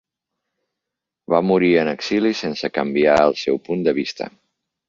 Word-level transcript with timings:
Va 1.33 1.41
morir 1.49 1.69
en 1.83 1.91
exili 1.93 2.33
sense 2.39 2.73
canviar 2.81 3.19
el 3.29 3.39
seu 3.47 3.63
punt 3.69 3.89
de 3.91 3.99
vista. 4.03 4.33